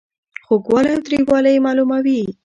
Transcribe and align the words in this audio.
خوږوالی 0.45 0.89
او 0.95 1.03
تریووالی 1.05 1.51
یې 1.55 1.63
معلوموي. 1.65 2.21